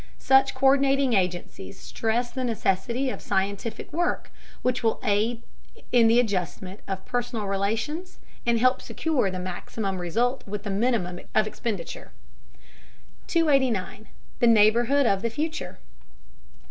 [0.17, 4.31] Such co÷rdinating agencies stress the necessity of scientific work
[4.63, 5.43] which will aid
[5.91, 10.71] in the adjustment of personal relations and help secure the maximum of result with the
[10.71, 12.11] minimum of expenditure.
[13.27, 14.07] 289.
[14.39, 15.77] THE NEIGHBORHOOD OF THE FUTURE.